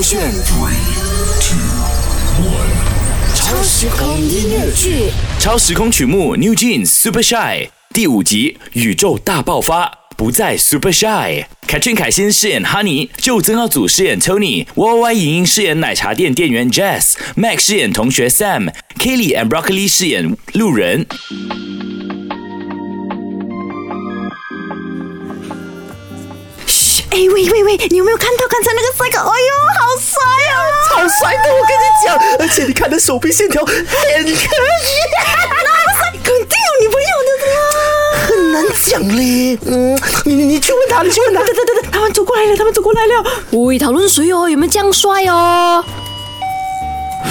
[0.00, 0.72] 勾选 three
[1.42, 1.58] two
[2.40, 5.10] one，超时空音乐剧。
[5.38, 11.44] 超时空曲目 New Jeans Super Shy 第五集宇宙大爆发，不再 Super Shy。
[11.66, 21.06] 凯俊凯欣饰演 Honey，就曾耀祖饰演 Tony，Y Y 莹莹饰演奶茶店店员 Jess，Max 饰演同学 Sam，Kelly and Broccoli 饰演路人。
[27.20, 29.18] 哎喂喂喂，你有没有看到刚才那个帅哥？
[29.18, 30.16] 哎呦，好帅
[30.48, 30.56] 啊！
[30.88, 37.60] 好帅的，我跟你讲，而且你看他手臂线条很可以，那帅肯定有女朋友的啦。
[38.26, 39.58] 很难讲嘞。
[39.66, 41.40] 嗯，你你你去问他，你去问他。
[41.40, 43.22] 等等等等，他们走过来了，他们走过来了。
[43.50, 44.48] 喂，讨论谁哦？
[44.48, 45.84] 有没有这样帅哦？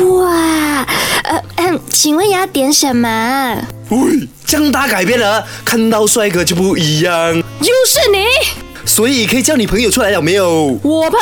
[0.00, 0.84] 哇，
[1.22, 3.56] 呃，嗯，请问要点什么？
[3.90, 7.42] 喂，这样大改变了，看到帅哥就不一样，又
[7.86, 8.26] 是你，
[8.95, 10.79] 所以可以叫你朋友出来了没有？
[10.83, 11.19] 我朋友。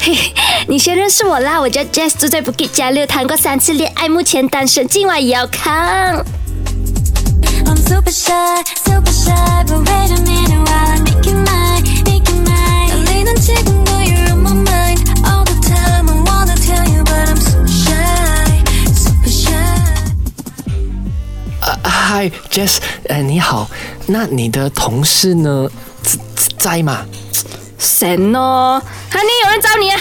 [0.00, 0.16] 嘿，
[0.68, 6.24] 你先认识我啦，我叫 Jess，住在 Bukit 加六，谈过三次恋爱，目前单身，今晚也要看。
[7.64, 9.32] I'm super shy, super shy,
[9.66, 12.88] but wait a minute while I make it mine, make it mine.
[12.90, 16.08] 달리는 지금도 you're on my mind all the time.
[16.08, 18.62] I wanna tell you, but I'm super shy,
[18.94, 19.52] super shy.
[21.82, 23.68] 嗨，Jess，呃，你好，
[24.06, 25.68] 那你的同事呢？
[26.63, 27.05] 在在吗？
[27.77, 29.99] 神哦，Honey，有人找你啊？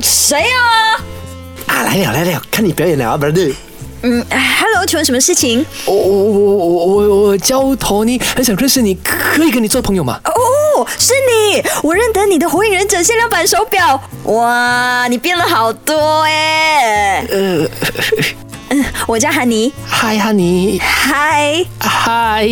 [0.00, 0.94] 谁啊？
[1.66, 3.52] 啊，来了来了，看你表演了啊，brother。
[4.02, 5.66] 嗯，Hello，请问什么事情？
[5.86, 10.20] 我我我我我我叫 Tony，很想认识你，可以跟你做朋友吗？
[10.24, 14.00] 哦，是你，我认得你的火影忍者限量版手表。
[14.22, 17.26] 哇，你变了好多哎。
[17.28, 17.66] 呃，
[18.70, 19.72] 嗯，我叫韩尼。
[19.84, 22.48] 嗨，哈尼，嗨嗨，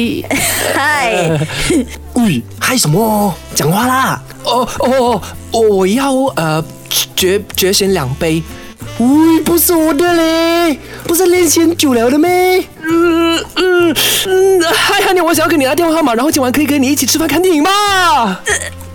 [0.74, 1.30] 嗨，
[2.26, 3.32] 喂，嗨什么？
[3.54, 4.20] 讲话啦！
[4.42, 6.64] 哦哦哦，我要呃
[7.14, 8.42] 绝绝选两杯。
[8.98, 12.64] 喂，不是我的嘞，不是练习很久了的咩？
[12.82, 13.94] 嗯嗯
[14.26, 17.70] 嗯，嗨，哈尼，我想要跟你拿电话号码，然后今晚可以跟你一起吃饭看电影吗？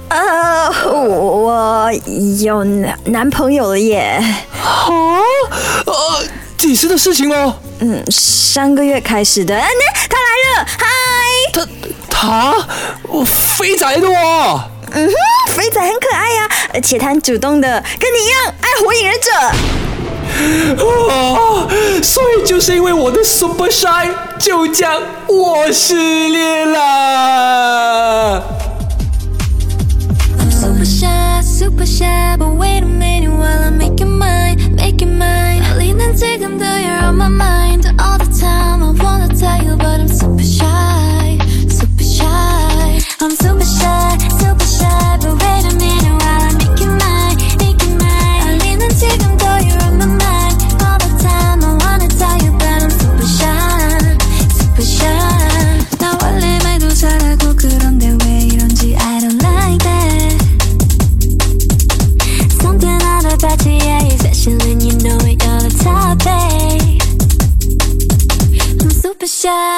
[0.09, 1.91] 呃，我我
[2.43, 4.21] 有男男朋友了耶。
[4.61, 4.89] 啊，
[5.85, 5.93] 呃，
[6.57, 7.55] 几时的事情哦？
[7.79, 9.55] 嗯，上个月开始的。
[9.57, 10.85] 啊，那他来了，嗨。
[11.53, 11.65] 他
[12.11, 12.53] 他
[13.25, 14.61] 肥仔的哦
[14.91, 15.13] 嗯哼
[15.55, 19.31] 肥仔很可爱呀而且他很主动的跟你一样爱火影忍者。
[20.83, 21.67] 哦
[22.03, 25.95] 所以就是因为我的 super shy，就将我失
[26.29, 28.43] 恋了。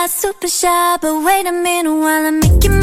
[0.07, 2.82] Super shy, but wait a minute while I make it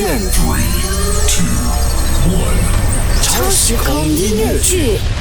[0.00, 0.64] 炫 three
[1.28, 1.44] two
[2.32, 2.56] one，
[3.20, 5.19] 超时空音乐剧。